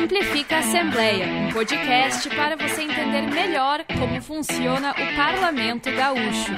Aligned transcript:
Simplifica 0.00 0.58
Assembleia, 0.58 1.26
um 1.26 1.52
podcast 1.52 2.28
para 2.30 2.56
você 2.56 2.82
entender 2.82 3.22
melhor 3.22 3.84
como 3.98 4.22
funciona 4.22 4.92
o 4.92 5.16
Parlamento 5.16 5.90
Gaúcho. 5.90 6.52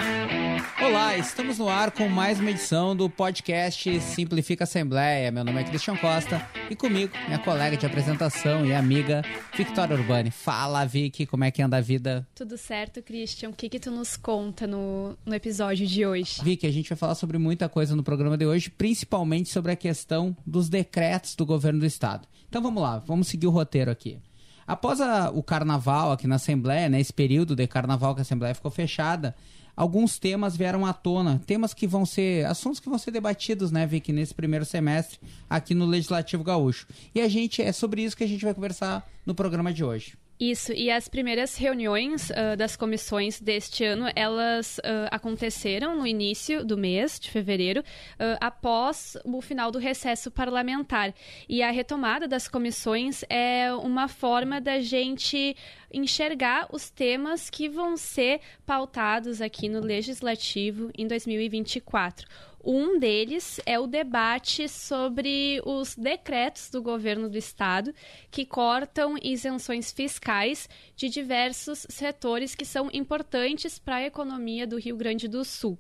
Olá, 0.83 1.17
estamos 1.17 1.59
no 1.59 1.67
ar 1.67 1.91
com 1.91 2.07
mais 2.07 2.39
uma 2.39 2.51
edição 2.51 2.95
do 2.95 3.09
podcast 3.09 3.99
Simplifica 4.01 4.65
Assembleia. 4.65 5.33
Meu 5.33 5.43
nome 5.43 5.59
é 5.59 5.65
Cristian 5.65 5.97
Costa 5.97 6.47
e 6.69 6.77
comigo, 6.77 7.13
minha 7.27 7.39
colega 7.39 7.79
de 7.79 7.87
apresentação 7.87 8.67
e 8.67 8.75
amiga 8.75 9.23
Victoria 9.57 9.97
Urbani. 9.97 10.31
Fala, 10.31 10.85
Vicky, 10.85 11.25
como 11.25 11.43
é 11.43 11.51
que 11.51 11.63
anda 11.63 11.79
a 11.79 11.81
vida? 11.81 12.29
Tudo 12.35 12.59
certo, 12.59 13.03
Christian? 13.03 13.49
O 13.49 13.55
que 13.55 13.71
que 13.71 13.81
tu 13.81 13.91
nos 13.91 14.17
conta 14.17 14.67
no, 14.67 15.17
no 15.25 15.35
episódio 15.35 15.87
de 15.87 16.05
hoje? 16.05 16.43
Vicky, 16.45 16.67
a 16.67 16.73
gente 16.73 16.91
vai 16.91 16.99
falar 16.99 17.15
sobre 17.15 17.39
muita 17.39 17.71
coisa 17.71 17.97
no 17.97 18.03
programa 18.03 18.37
de 18.37 18.45
hoje, 18.45 18.69
principalmente 18.69 19.49
sobre 19.49 19.73
a 19.73 19.77
questão 19.77 20.37
dos 20.47 20.69
decretos 20.69 21.35
do 21.35 21.47
governo 21.47 21.81
do 21.81 21.87
estado. 21.87 22.29
Então 22.51 22.61
vamos 22.61 22.83
lá, 22.83 22.99
vamos 22.99 23.29
seguir 23.31 23.47
o 23.47 23.51
roteiro 23.51 23.91
aqui. 23.91 24.19
Após 24.67 25.01
a, 25.01 25.31
o 25.31 25.43
carnaval 25.43 26.13
aqui 26.13 26.27
na 26.27 26.37
Assembleia, 26.37 26.89
né, 26.89 27.01
esse 27.01 27.13
período 27.13 27.57
de 27.57 27.67
carnaval 27.67 28.15
que 28.15 28.21
a 28.21 28.23
Assembleia 28.23 28.55
ficou 28.55 28.71
fechada, 28.71 29.35
alguns 29.75 30.19
temas 30.19 30.57
vieram 30.57 30.87
à 30.87 30.93
tona, 30.93 31.41
temas 31.45 31.75
que 31.75 31.87
vão 31.87 32.07
ser, 32.07 32.47
assuntos 32.47 32.79
que 32.79 32.89
vão 32.89 32.99
ser 32.99 33.11
debatidos, 33.11 33.73
né, 33.73 33.87
Vicky, 33.87 34.13
nesse 34.13 34.35
primeiro 34.35 34.65
semestre 34.65 35.19
aqui 35.49 35.75
no 35.75 35.87
Legislativo 35.87 36.45
Gaúcho. 36.45 36.87
E 37.15 37.21
a 37.21 37.29
gente, 37.29 37.61
é 37.63 37.73
sobre 37.73 38.03
isso 38.03 38.17
que 38.17 38.25
a 38.25 38.29
gente 38.29 38.45
vai 38.45 38.55
conversar 38.55 39.09
no 39.27 39.35
programa 39.35 39.73
de 39.73 39.83
hoje. 39.83 40.17
Isso, 40.41 40.73
e 40.73 40.91
as 40.91 41.07
primeiras 41.07 41.55
reuniões 41.55 42.31
uh, 42.31 42.57
das 42.57 42.75
comissões 42.75 43.39
deste 43.39 43.85
ano, 43.85 44.07
elas 44.17 44.79
uh, 44.79 45.07
aconteceram 45.11 45.95
no 45.95 46.07
início 46.07 46.65
do 46.65 46.79
mês 46.79 47.21
de 47.21 47.31
fevereiro, 47.31 47.83
uh, 47.83 48.39
após 48.41 49.19
o 49.23 49.43
final 49.43 49.71
do 49.71 49.79
recesso 49.79 50.31
parlamentar. 50.31 51.13
E 51.47 51.63
a 51.63 51.71
retomada 51.71 52.27
das 52.27 52.49
comissões 52.49 53.23
é 53.29 53.71
uma 53.75 54.09
forma 54.09 54.63
da 54.63 54.81
gente 54.81 55.55
enxergar 55.93 56.69
os 56.73 56.89
temas 56.89 57.51
que 57.51 57.69
vão 57.69 57.95
ser 57.95 58.41
pautados 58.65 59.43
aqui 59.43 59.69
no 59.69 59.81
Legislativo 59.81 60.91
em 60.97 61.07
2024. 61.07 62.27
Um 62.63 62.99
deles 62.99 63.59
é 63.65 63.79
o 63.79 63.87
debate 63.87 64.69
sobre 64.69 65.63
os 65.65 65.97
decretos 65.97 66.69
do 66.71 66.83
governo 66.83 67.29
do 67.29 67.39
estado 67.39 67.95
que 68.31 68.45
cortam 68.45 69.17
isenções 69.23 69.91
fiscais 69.91 70.69
de 70.95 71.09
diversos 71.09 71.87
setores 71.89 72.55
que 72.55 72.67
são 72.67 72.91
importantes 72.93 73.79
para 73.79 73.97
a 73.97 74.07
economia 74.07 74.67
do 74.67 74.79
Rio 74.79 74.97
Grande 74.97 75.27
do 75.27 75.43
Sul. 75.43 75.79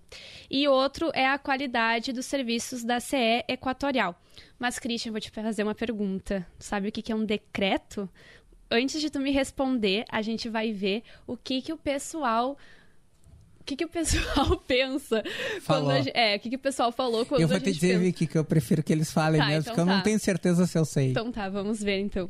E 0.50 0.66
outro 0.66 1.10
é 1.12 1.26
a 1.26 1.38
qualidade 1.38 2.14
dos 2.14 2.24
serviços 2.24 2.82
da 2.82 2.98
CE 2.98 3.44
Equatorial. 3.46 4.18
Mas, 4.58 4.78
Christian, 4.78 5.12
vou 5.12 5.20
te 5.20 5.30
fazer 5.30 5.62
uma 5.62 5.74
pergunta. 5.74 6.46
Sabe 6.58 6.88
o 6.88 6.92
que 6.92 7.12
é 7.12 7.14
um 7.14 7.24
decreto? 7.24 8.08
Antes 8.70 9.00
de 9.00 9.10
tu 9.10 9.20
me 9.20 9.32
responder, 9.32 10.04
a 10.08 10.22
gente 10.22 10.48
vai 10.48 10.72
ver 10.72 11.02
o 11.26 11.36
que, 11.36 11.60
que 11.60 11.72
o 11.72 11.76
pessoal 11.76 12.56
que, 13.70 13.76
que 13.76 13.84
o 13.84 13.88
pessoal 13.88 14.56
pensa 14.66 15.22
Falou. 15.62 15.84
quando 15.90 16.08
a, 16.08 16.10
é, 16.14 16.36
o 16.36 16.40
que, 16.40 16.50
que 16.50 16.56
o 16.56 16.58
pessoal 16.58 16.92
falou 16.92 17.24
quando 17.26 17.40
Eu 17.40 17.48
vou 17.48 17.56
a 17.56 17.60
te 17.60 17.66
gente 17.66 17.74
dizer, 17.76 17.88
pensa. 17.94 18.00
Vicky, 18.04 18.26
que 18.26 18.36
eu 18.38 18.44
prefiro 18.44 18.82
que 18.82 18.92
eles 18.92 19.10
falem 19.12 19.40
Tá, 19.40 19.46
mesmo, 19.46 19.60
então 19.60 19.74
porque 19.74 19.80
eu 19.80 19.86
não 19.86 19.98
tá. 19.98 20.02
tenho 20.04 20.18
certeza 20.20 20.66
se 20.66 20.76
eu 20.78 20.84
sei. 20.84 21.10
Então 21.10 21.30
tá, 21.32 21.48
vamos 21.48 21.82
ver 21.82 22.00
então. 22.00 22.28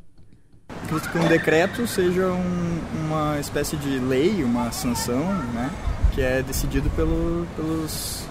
Acredito 0.84 1.10
que 1.10 1.18
um 1.18 1.26
decreto 1.28 1.86
seja 1.86 2.26
um- 2.28 2.80
uma 3.06 3.38
espécie 3.40 3.76
de 3.76 3.98
lei, 3.98 4.44
uma 4.44 4.70
sanção, 4.70 5.18
né, 5.52 5.68
que 6.14 6.20
é 6.22 6.42
decidido 6.42 6.88
pelo, 6.90 7.46
pelos, 7.56 8.22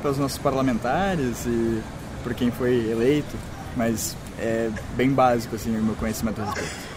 pelos 0.00 0.16
nossos 0.18 0.38
parlamentares 0.38 1.44
e 1.46 1.82
por 2.22 2.32
quem 2.34 2.50
foi 2.50 2.76
eleito, 2.90 3.36
mas 3.76 4.16
é 4.38 4.70
bem 4.96 5.10
básico 5.10 5.54
assim 5.56 5.76
o 5.76 5.82
meu 5.82 5.94
conhecimento 5.96 6.40
a 6.40 6.44
respeito. 6.46 6.96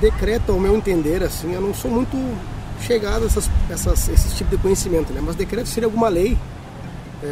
decreto, 0.00 0.50
ao 0.52 0.58
meu 0.58 0.76
entender, 0.76 1.22
assim, 1.22 1.52
eu 1.54 1.60
não 1.60 1.72
sou 1.74 1.90
muito 1.90 2.16
chegado 2.80 3.24
a 3.24 3.26
essas, 3.26 3.50
essas, 3.70 4.08
esse 4.08 4.34
tipo 4.36 4.50
de 4.50 4.58
conhecimento, 4.62 5.12
né? 5.12 5.20
Mas 5.24 5.36
decreto 5.36 5.68
seria 5.68 5.86
alguma 5.86 6.08
lei 6.08 6.36
é, 7.22 7.26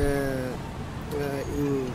é, 1.14 1.44
in- 1.58 1.86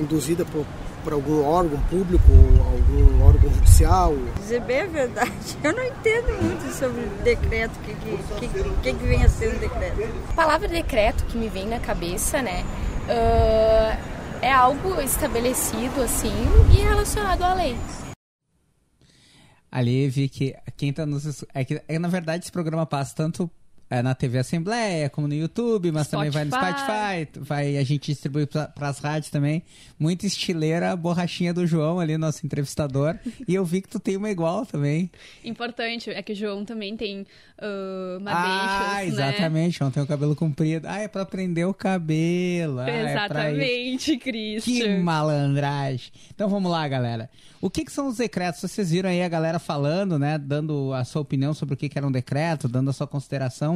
induzida 0.00 0.44
por, 0.44 0.64
por 1.02 1.12
algum 1.12 1.44
órgão 1.44 1.78
público 1.90 2.24
algum 2.72 3.24
órgão 3.24 3.50
judicial. 3.54 4.14
Dizer 4.40 4.60
bem 4.62 4.82
a 4.82 4.86
verdade, 4.86 5.30
eu 5.62 5.72
não 5.72 5.82
entendo 5.84 6.42
muito 6.42 6.72
sobre 6.76 7.02
decreto, 7.22 7.72
o 7.76 7.80
que, 7.84 7.94
que, 7.94 8.48
que, 8.48 8.70
que, 8.82 8.92
que 8.94 9.06
vem 9.06 9.24
a 9.24 9.28
ser 9.28 9.54
um 9.54 9.58
decreto. 9.58 10.08
A 10.30 10.32
palavra 10.34 10.68
decreto 10.68 11.24
que 11.26 11.36
me 11.38 11.48
vem 11.48 11.66
na 11.68 11.78
cabeça, 11.78 12.42
né? 12.42 12.64
ah, 13.08 13.96
é 14.42 14.52
algo 14.52 15.00
estabelecido 15.00 16.02
assim 16.02 16.34
e 16.72 16.82
relacionado 16.82 17.42
à 17.42 17.54
lei. 17.54 17.76
Ali, 19.74 20.08
Vicky, 20.08 20.54
quem 20.76 20.92
tá 20.92 21.04
nos. 21.04 21.44
É 21.52 21.64
que, 21.64 21.82
é, 21.88 21.98
na 21.98 22.06
verdade, 22.06 22.44
esse 22.44 22.52
programa 22.52 22.86
passa 22.86 23.12
tanto 23.12 23.50
é, 23.88 24.02
na 24.02 24.14
TV 24.14 24.38
Assembleia, 24.38 25.10
como 25.10 25.28
no 25.28 25.34
YouTube, 25.34 25.92
mas 25.92 26.08
também 26.08 26.30
vai 26.30 26.44
no 26.44 26.50
Spotify. 26.50 26.80
Spotify, 26.80 27.40
vai, 27.40 27.76
a 27.76 27.84
gente 27.84 28.10
distribui 28.12 28.46
para 28.46 28.72
as 28.80 28.98
rádios 28.98 29.30
também. 29.30 29.62
Muito 29.98 30.26
estileira 30.26 30.92
a 30.92 30.96
borrachinha 30.96 31.52
do 31.52 31.66
João 31.66 32.00
ali, 32.00 32.16
nosso 32.16 32.44
entrevistador. 32.44 33.16
e 33.46 33.54
eu 33.54 33.64
vi 33.64 33.82
que 33.82 33.88
tu 33.88 34.00
tem 34.00 34.16
uma 34.16 34.30
igual 34.30 34.64
também. 34.64 35.10
Importante 35.44 36.10
é 36.10 36.22
que 36.22 36.32
o 36.32 36.36
João 36.36 36.64
também 36.64 36.96
tem 36.96 37.22
uh, 37.22 37.26
ah, 37.58 38.20
madeixos, 38.20 39.18
né? 39.18 39.28
exatamente, 39.28 39.78
João 39.78 39.90
tem 39.90 40.02
o 40.02 40.06
cabelo 40.06 40.34
comprido. 40.34 40.86
Ah, 40.88 41.00
é 41.00 41.08
pra 41.08 41.24
prender 41.24 41.66
o 41.66 41.74
cabelo. 41.74 42.80
Ah, 42.80 42.88
é 42.88 43.28
pra 43.28 43.52
isso. 43.52 44.10
Exatamente, 44.10 44.16
Que 44.62 44.88
malandragem. 44.98 46.10
Então 46.34 46.48
vamos 46.48 46.70
lá, 46.70 46.86
galera. 46.88 47.28
O 47.64 47.70
que, 47.70 47.82
que 47.82 47.90
são 47.90 48.08
os 48.08 48.18
decretos? 48.18 48.60
Vocês 48.60 48.90
viram 48.90 49.08
aí 49.08 49.22
a 49.22 49.28
galera 49.28 49.58
falando, 49.58 50.18
né? 50.18 50.36
Dando 50.36 50.92
a 50.92 51.02
sua 51.02 51.22
opinião 51.22 51.54
sobre 51.54 51.74
o 51.74 51.76
que, 51.78 51.88
que 51.88 51.96
era 51.96 52.06
um 52.06 52.12
decreto, 52.12 52.68
dando 52.68 52.90
a 52.90 52.92
sua 52.92 53.06
consideração. 53.06 53.73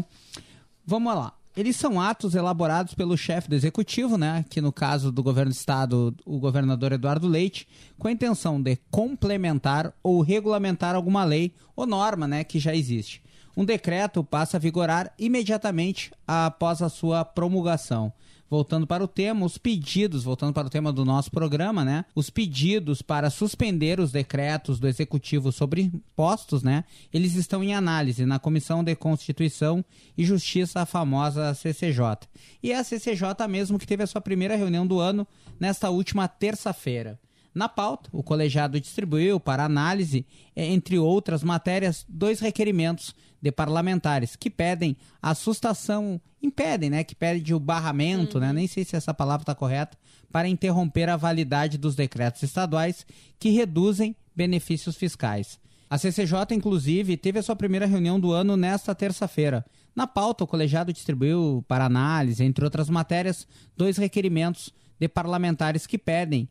Vamos 0.85 1.15
lá. 1.15 1.33
Eles 1.57 1.75
são 1.75 2.01
atos 2.01 2.37
elaborados 2.37 2.95
pelo 2.95 3.17
chefe 3.17 3.49
do 3.49 3.55
executivo, 3.57 4.17
né? 4.17 4.45
Que 4.49 4.61
no 4.61 4.73
caso 4.73 5.11
do 5.11 5.23
governo 5.25 5.51
do 5.51 5.57
estado, 5.57 6.15
o 6.25 6.39
governador 6.39 6.93
Eduardo 6.93 7.27
Leite, 7.27 7.67
com 7.99 8.07
a 8.07 8.13
intenção 8.13 8.63
de 8.63 8.79
complementar 8.91 9.93
ou 10.03 10.21
regulamentar 10.21 10.95
alguma 10.95 11.25
lei 11.25 11.53
ou 11.75 11.85
norma, 11.85 12.29
né? 12.29 12.45
Que 12.45 12.61
já 12.61 12.75
existe. 12.75 13.21
Um 13.57 13.65
decreto 13.65 14.23
passa 14.23 14.57
a 14.57 14.61
vigorar 14.61 15.13
imediatamente 15.19 16.13
após 16.25 16.81
a 16.81 16.89
sua 16.89 17.25
promulgação. 17.25 18.13
Voltando 18.51 18.87
para 18.87 19.05
o 19.05 19.09
tema, 19.09 19.45
os 19.45 19.59
pedidos, 19.59 20.25
voltando 20.25 20.55
para 20.55 20.67
o 20.67 20.71
tema 20.71 20.93
do 20.93 21.05
nosso 21.05 21.31
programa, 21.31 21.85
né? 21.85 22.05
Os 22.15 22.31
pedidos 22.31 23.03
para 23.03 23.29
suspender 23.29 24.01
os 24.01 24.11
decretos 24.11 24.81
do 24.81 24.89
executivo 24.89 25.53
sobre 25.53 25.83
impostos, 25.83 26.63
né? 26.63 26.85
Eles 27.13 27.35
estão 27.35 27.63
em 27.63 27.75
análise 27.75 28.25
na 28.25 28.39
Comissão 28.39 28.83
de 28.83 28.97
Constituição 28.97 29.85
e 30.17 30.25
Justiça, 30.25 30.81
a 30.81 30.87
famosa 30.87 31.53
CCJ. 31.55 32.27
E 32.63 32.73
é 32.73 32.79
a 32.79 32.85
CCJ 32.85 33.47
mesmo 33.49 33.79
que 33.79 33.87
teve 33.87 34.03
a 34.03 34.07
sua 34.07 34.21
primeira 34.21 34.57
reunião 34.57 34.87
do 34.87 34.99
ano 34.99 35.27
nesta 35.61 35.91
última 35.91 36.27
terça-feira. 36.27 37.19
Na 37.59 37.69
pauta, 37.69 38.09
o 38.13 38.23
colegiado 38.23 38.81
distribuiu 38.81 39.41
para 39.41 39.65
análise, 39.65 40.25
eh, 40.55 40.67
entre 40.67 40.97
outras 40.97 41.43
matérias, 41.43 42.07
dois 42.09 42.39
requerimentos 42.39 43.17
de 43.43 43.51
parlamentares 43.51 44.37
que 44.37 44.49
pedem 44.49 44.97
a 45.21 45.35
sustação, 45.35 46.21
impedem, 46.41 46.89
né, 46.89 47.03
que 47.03 47.17
pedem 47.17 47.53
o 47.53 47.59
barramento, 47.59 48.39
né, 48.39 48.53
nem 48.53 48.69
sei 48.69 48.85
se 48.85 48.95
essa 48.95 49.13
palavra 49.13 49.43
está 49.43 49.57
correta, 49.57 49.99
para 50.31 50.47
interromper 50.47 51.09
a 51.09 51.17
validade 51.17 51.77
dos 51.77 51.97
decretos 51.97 52.45
estaduais 52.45 53.05
que 53.41 53.51
reduzem 53.51 54.15
benefícios 54.37 54.95
fiscais. 54.95 55.59
A 55.91 55.99
CCJ, 55.99 56.55
inclusive, 56.55 57.17
teve 57.17 57.41
a 57.41 57.43
sua 57.43 57.57
primeira 57.57 57.87
reunião 57.87 58.21
do 58.21 58.31
ano 58.31 58.57
nesta 58.57 58.95
terça-feira. 58.95 59.67
Na 59.97 60.07
pauta, 60.07 60.45
o 60.45 60.47
colegiado 60.47 60.93
distribuiu 60.93 61.65
para 61.67 61.87
análise, 61.87 62.45
entre 62.45 62.65
outras 62.65 62.89
matérias, 62.89 63.49
dois 63.77 63.97
requerimentos 63.97 64.73
de 65.01 65.09
parlamentares 65.09 65.89
que 65.89 65.99
pedem 65.99 66.49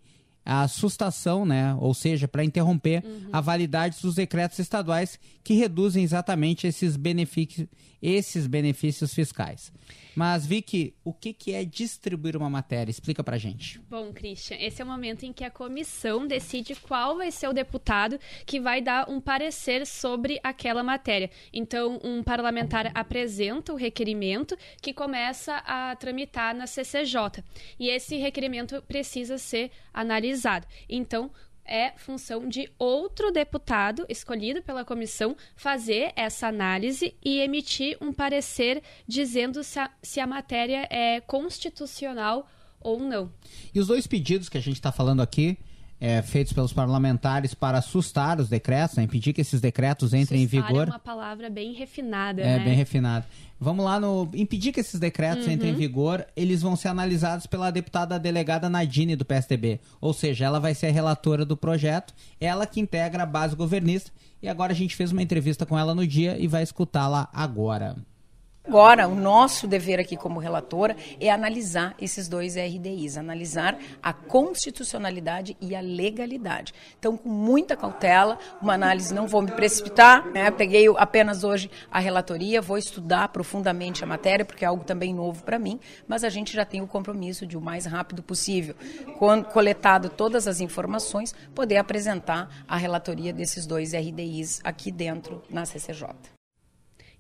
a 0.50 0.66
sustação, 0.70 1.46
né, 1.46 1.76
ou 1.78 1.94
seja, 1.94 2.26
para 2.26 2.42
interromper 2.42 3.04
a 3.34 3.42
validade 3.42 3.98
dos 4.02 4.16
decretos 4.16 4.58
estaduais 4.60 5.20
que 5.44 5.56
reduzem 5.56 6.06
exatamente 6.06 6.66
esses 6.66 6.96
benefícios, 6.96 7.68
esses 8.02 8.48
benefícios 8.48 9.14
fiscais. 9.14 9.74
Mas, 10.16 10.48
Vicky, 10.48 10.96
o 11.04 11.14
que, 11.14 11.32
que 11.32 11.54
é 11.54 11.64
distribuir 11.64 12.36
uma 12.36 12.50
matéria? 12.50 12.90
Explica 12.90 13.24
pra 13.24 13.38
gente. 13.38 13.80
Bom, 13.88 14.12
Christian, 14.12 14.58
esse 14.60 14.82
é 14.82 14.86
o 14.86 14.88
momento 14.88 15.24
em 15.24 15.32
que 15.32 15.44
a 15.44 15.52
comissão 15.52 16.26
decide 16.26 16.76
qual 16.76 17.18
vai 17.18 17.30
ser 17.30 17.48
o 17.48 17.54
deputado 17.54 18.20
que 18.44 18.60
vai 18.60 18.82
dar 18.82 19.08
um 19.10 19.22
parecer 19.22 19.86
sobre 19.86 20.40
aquela 20.42 20.82
matéria. 20.82 21.30
Então, 21.54 22.00
um 22.04 22.24
parlamentar 22.24 22.92
apresenta 22.96 23.72
o 23.72 23.76
requerimento 23.76 24.58
que 24.82 24.92
começa 24.92 25.58
a 25.58 25.96
tramitar 25.96 26.56
na 26.56 26.66
CCJ. 26.66 27.44
E 27.80 27.90
esse 27.90 28.18
requerimento 28.18 28.82
precisa 28.88 29.38
ser 29.38 29.70
analisado. 29.94 30.37
Então, 30.88 31.32
é 31.68 31.92
função 31.98 32.48
de 32.48 32.72
outro 32.80 33.32
deputado 33.32 34.06
escolhido 34.08 34.62
pela 34.64 34.86
comissão 34.86 35.36
fazer 35.56 36.14
essa 36.16 36.48
análise 36.48 37.14
e 37.24 37.40
emitir 37.40 37.98
um 38.00 38.14
parecer 38.14 38.82
dizendo 39.06 39.64
se 39.64 39.78
a, 39.80 39.92
se 40.02 40.20
a 40.20 40.26
matéria 40.26 40.88
é 40.90 41.20
constitucional 41.20 42.50
ou 42.80 43.00
não. 43.00 43.32
E 43.74 43.80
os 43.80 43.88
dois 43.88 44.08
pedidos 44.08 44.48
que 44.48 44.58
a 44.58 44.62
gente 44.62 44.76
está 44.76 44.92
falando 44.92 45.22
aqui 45.22 45.58
é, 46.00 46.22
feitos 46.22 46.54
pelos 46.54 46.72
parlamentares 46.72 47.54
para 47.54 47.80
assustar 47.80 48.40
os 48.40 48.48
decretos, 48.48 48.98
né, 48.98 49.04
impedir 49.04 49.34
que 49.34 49.42
esses 49.42 49.60
decretos 49.60 50.14
entrem 50.14 50.44
Assustar 50.44 50.60
em 50.60 50.68
vigor. 50.68 50.88
É 50.88 50.92
uma 50.92 51.00
palavra 51.00 51.50
bem 51.50 51.74
refinada, 51.74 52.42
É, 52.42 52.58
né? 52.60 52.64
bem 52.64 52.76
refinado. 52.76 53.26
Vamos 53.60 53.84
lá 53.84 54.00
no. 54.00 54.30
Impedir 54.36 54.72
que 54.72 54.80
esses 54.80 55.00
decretos 55.00 55.48
entrem 55.48 55.72
em 55.72 55.76
vigor, 55.76 56.24
eles 56.36 56.62
vão 56.62 56.76
ser 56.76 56.90
analisados 56.90 57.48
pela 57.48 57.72
deputada 57.72 58.20
delegada 58.20 58.70
Nadine 58.70 59.16
do 59.16 59.26
PSDB. 59.26 59.80
Ou 60.00 60.14
seja, 60.14 60.46
ela 60.46 60.60
vai 60.60 60.76
ser 60.76 60.88
a 60.88 60.92
relatora 60.92 61.44
do 61.44 61.58
projeto, 61.58 62.14
ela 62.40 62.68
que 62.68 62.80
integra 62.80 63.24
a 63.24 63.26
base 63.26 63.56
governista. 63.56 64.12
E 64.44 64.48
agora 64.48 64.74
a 64.74 64.76
gente 64.76 64.96
fez 64.96 65.12
uma 65.12 65.24
entrevista 65.24 65.66
com 65.66 65.78
ela 65.78 65.96
no 65.96 66.06
dia 66.06 66.38
e 66.38 66.48
vai 66.48 66.62
escutá-la 66.62 67.28
agora. 67.34 67.96
Agora, 68.68 69.08
o 69.08 69.16
nosso 69.16 69.66
dever 69.66 69.98
aqui 69.98 70.18
como 70.18 70.42
relatora 70.42 70.94
é 71.22 71.32
analisar 71.32 71.96
esses 72.02 72.28
dois 72.28 72.58
RDIs, 72.58 73.18
analisar 73.18 73.80
a 74.04 74.12
constitucionalidade 74.12 75.56
e 75.62 75.74
a 75.74 75.80
legalidade. 75.80 76.74
Então, 77.00 77.16
com 77.16 77.30
muita 77.30 77.78
cautela, 77.78 78.38
uma 78.62 78.74
análise, 78.74 79.14
não 79.14 79.26
vou 79.26 79.42
me 79.42 79.52
precipitar, 79.52 80.28
né? 80.32 80.52
peguei 80.52 80.86
apenas 80.98 81.46
hoje 81.46 81.72
a 81.90 81.98
relatoria, 81.98 82.62
vou 82.62 82.78
estudar 82.78 83.30
profundamente 83.30 84.04
a 84.04 84.08
matéria, 84.08 84.44
porque 84.44 84.66
é 84.66 84.68
algo 84.68 84.84
também 84.84 85.14
novo 85.14 85.46
para 85.46 85.58
mim, 85.58 85.80
mas 86.06 86.26
a 86.26 86.30
gente 86.30 86.54
já 86.54 86.66
tem 86.66 86.82
o 86.82 86.88
compromisso 86.88 87.48
de 87.48 87.56
o 87.56 87.62
mais 87.62 87.86
rápido 87.86 88.22
possível, 88.22 88.76
coletado 89.54 90.10
todas 90.10 90.46
as 90.46 90.60
informações, 90.60 91.34
poder 91.56 91.78
apresentar 91.78 92.66
a 92.68 92.76
relatoria 92.76 93.32
desses 93.32 93.66
dois 93.66 93.94
RDIs 93.94 94.60
aqui 94.62 94.92
dentro 94.92 95.42
na 95.50 95.66
CCJ. 95.66 96.10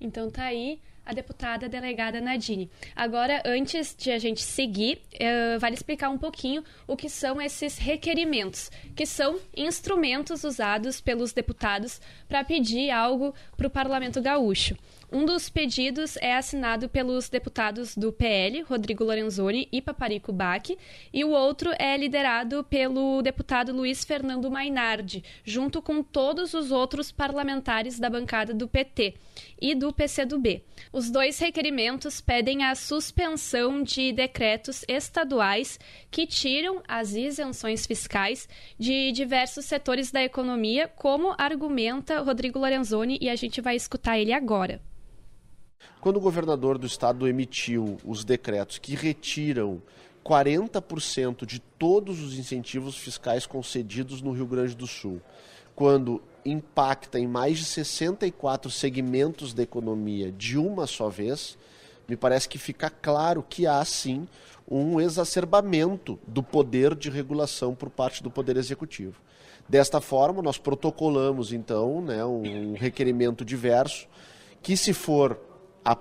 Então 0.01 0.29
tá 0.29 0.43
aí 0.43 0.81
a 1.07 1.13
deputada 1.13 1.69
delegada 1.69 2.19
Nadine. 2.19 2.69
Agora, 2.93 3.41
antes 3.45 3.95
de 3.97 4.11
a 4.11 4.19
gente 4.19 4.43
seguir, 4.43 5.01
uh, 5.13 5.57
vale 5.57 5.73
explicar 5.73 6.09
um 6.09 6.17
pouquinho 6.17 6.63
o 6.85 6.97
que 6.97 7.09
são 7.09 7.41
esses 7.41 7.77
requerimentos, 7.77 8.69
que 8.93 9.05
são 9.05 9.39
instrumentos 9.55 10.43
usados 10.43 10.99
pelos 10.99 11.31
deputados 11.31 12.01
para 12.27 12.43
pedir 12.43 12.91
algo 12.91 13.33
para 13.55 13.67
o 13.67 13.71
Parlamento 13.71 14.21
Gaúcho. 14.21 14.75
Um 15.09 15.23
dos 15.23 15.49
pedidos 15.49 16.17
é 16.17 16.35
assinado 16.35 16.89
pelos 16.89 17.29
deputados 17.29 17.95
do 17.95 18.11
PL, 18.11 18.63
Rodrigo 18.63 19.05
Lorenzoni 19.05 19.69
e 19.71 19.81
Paparico 19.81 20.33
Bach, 20.33 20.69
e 21.13 21.23
o 21.23 21.29
outro 21.29 21.71
é 21.79 21.95
liderado 21.95 22.61
pelo 22.65 23.21
deputado 23.21 23.71
Luiz 23.71 24.03
Fernando 24.03 24.51
Mainardi, 24.51 25.23
junto 25.45 25.81
com 25.81 26.03
todos 26.03 26.53
os 26.53 26.71
outros 26.71 27.09
parlamentares 27.09 27.97
da 27.97 28.09
bancada 28.09 28.53
do 28.53 28.67
PT 28.67 29.13
e 29.61 29.73
do 29.73 29.93
PCdoB. 29.93 30.61
Os 30.97 31.11
dois 31.11 31.37
requerimentos 31.37 32.19
pedem 32.19 32.63
a 32.63 32.73
suspensão 32.73 33.83
de 33.83 34.11
decretos 34.11 34.83
estaduais 34.87 35.79
que 36.09 36.25
tiram 36.25 36.81
as 36.87 37.13
isenções 37.13 37.85
fiscais 37.85 38.49
de 38.79 39.11
diversos 39.11 39.65
setores 39.65 40.11
da 40.11 40.23
economia, 40.23 40.87
como 40.87 41.35
argumenta 41.37 42.19
Rodrigo 42.21 42.57
Lorenzoni, 42.57 43.19
e 43.21 43.29
a 43.29 43.35
gente 43.35 43.61
vai 43.61 43.75
escutar 43.75 44.17
ele 44.17 44.33
agora. 44.33 44.81
Quando 46.01 46.17
o 46.17 46.19
governador 46.19 46.79
do 46.79 46.87
estado 46.87 47.27
emitiu 47.27 47.99
os 48.03 48.25
decretos 48.25 48.79
que 48.79 48.95
retiram 48.95 49.79
40% 50.25 51.45
de 51.45 51.59
todos 51.59 52.23
os 52.23 52.39
incentivos 52.39 52.97
fiscais 52.97 53.45
concedidos 53.45 54.19
no 54.19 54.31
Rio 54.31 54.47
Grande 54.47 54.75
do 54.75 54.87
Sul, 54.87 55.21
quando 55.75 56.23
impacta 56.51 57.19
em 57.19 57.27
mais 57.27 57.57
de 57.59 57.65
64 57.65 58.71
segmentos 58.71 59.53
da 59.53 59.63
economia 59.63 60.31
de 60.31 60.57
uma 60.57 60.87
só 60.87 61.09
vez, 61.09 61.57
me 62.07 62.15
parece 62.15 62.47
que 62.47 62.57
fica 62.57 62.89
claro 62.89 63.43
que 63.47 63.67
há 63.67 63.83
sim 63.83 64.27
um 64.69 64.99
exacerbamento 64.99 66.19
do 66.27 66.43
poder 66.43 66.95
de 66.95 67.09
regulação 67.09 67.73
por 67.73 67.89
parte 67.89 68.21
do 68.21 68.29
Poder 68.29 68.57
Executivo. 68.57 69.15
Desta 69.67 69.99
forma, 69.99 70.41
nós 70.41 70.57
protocolamos 70.57 71.51
então 71.51 72.01
né, 72.01 72.23
um 72.23 72.73
requerimento 72.73 73.43
diverso 73.43 74.07
que, 74.61 74.77
se 74.77 74.93
for 74.93 75.39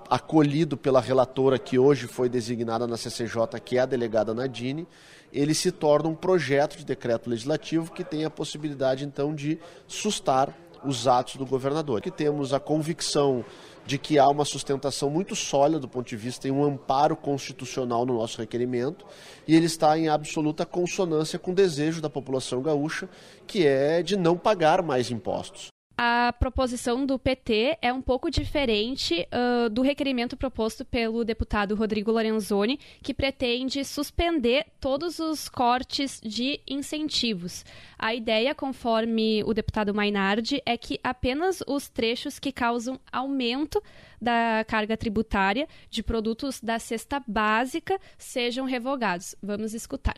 acolhido 0.09 0.75
pela 0.75 0.99
relatora 0.99 1.57
que 1.57 1.79
hoje 1.79 2.07
foi 2.07 2.27
designada 2.27 2.85
na 2.85 2.97
CCJ, 2.97 3.59
que 3.63 3.77
é 3.77 3.81
a 3.81 3.85
delegada 3.85 4.33
Nadine, 4.33 4.85
ele 5.31 5.53
se 5.53 5.71
torna 5.71 6.09
um 6.09 6.15
projeto 6.15 6.77
de 6.77 6.85
decreto 6.85 7.29
legislativo 7.29 7.93
que 7.93 8.03
tem 8.03 8.25
a 8.25 8.29
possibilidade 8.29 9.05
então 9.05 9.33
de 9.33 9.57
sustar 9.87 10.53
os 10.83 11.07
atos 11.07 11.37
do 11.37 11.45
governador. 11.45 12.01
Que 12.01 12.11
temos 12.11 12.53
a 12.53 12.59
convicção 12.59 13.45
de 13.85 13.97
que 13.97 14.19
há 14.19 14.27
uma 14.27 14.43
sustentação 14.43 15.09
muito 15.09 15.37
sólida 15.37 15.79
do 15.79 15.87
ponto 15.87 16.07
de 16.07 16.17
vista 16.17 16.49
e 16.49 16.51
um 16.51 16.65
amparo 16.65 17.15
constitucional 17.15 18.05
no 18.05 18.15
nosso 18.15 18.39
requerimento, 18.39 19.05
e 19.47 19.55
ele 19.55 19.67
está 19.67 19.97
em 19.97 20.09
absoluta 20.09 20.65
consonância 20.65 21.39
com 21.39 21.51
o 21.51 21.55
desejo 21.55 22.01
da 22.01 22.09
população 22.09 22.61
gaúcha, 22.61 23.07
que 23.45 23.65
é 23.65 24.03
de 24.03 24.17
não 24.17 24.37
pagar 24.37 24.81
mais 24.81 25.09
impostos 25.09 25.69
a 25.97 26.31
proposição 26.31 27.07
do 27.07 27.17
PT 27.17 27.79
é 27.81 27.91
um 27.91 28.03
pouco 28.03 28.29
diferente 28.29 29.27
uh, 29.33 29.67
do 29.67 29.81
requerimento 29.81 30.37
proposto 30.37 30.85
pelo 30.85 31.25
deputado 31.25 31.73
Rodrigo 31.73 32.11
Lorenzoni, 32.11 32.79
que 33.01 33.15
pretende 33.15 33.83
suspender 33.83 34.67
todos 34.79 35.17
os 35.17 35.49
cortes 35.49 36.21
de 36.23 36.61
incentivos. 36.67 37.65
A 37.97 38.13
ideia, 38.13 38.53
conforme 38.53 39.43
o 39.43 39.55
deputado 39.55 39.91
Mainardi, 39.91 40.61
é 40.67 40.77
que 40.77 40.99
apenas 41.03 41.63
os 41.65 41.89
trechos 41.89 42.37
que 42.37 42.51
causam 42.51 42.99
aumento 43.11 43.81
da 44.21 44.63
carga 44.67 44.95
tributária 44.95 45.67
de 45.89 46.03
produtos 46.03 46.61
da 46.61 46.77
cesta 46.77 47.23
básica 47.27 47.99
sejam 48.19 48.67
revogados. 48.67 49.35
Vamos 49.41 49.73
escutar. 49.73 50.17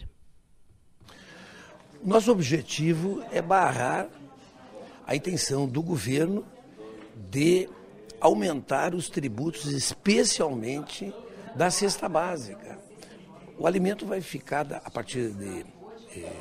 Nosso 2.03 2.31
objetivo 2.31 3.23
é 3.31 3.41
barrar 3.41 4.09
a 5.09 5.15
intenção 5.15 5.67
do 5.67 5.81
governo 5.81 6.45
de 7.31 7.67
aumentar 8.21 8.93
os 8.93 9.09
tributos, 9.09 9.65
especialmente 9.65 11.11
da 11.55 11.71
cesta 11.71 12.07
básica. 12.07 12.77
O 13.57 13.65
alimento 13.65 14.05
vai 14.05 14.21
ficar, 14.21 14.71
a 14.71 14.91
partir 14.91 15.31
de, 15.31 15.65
eh, 16.15 16.31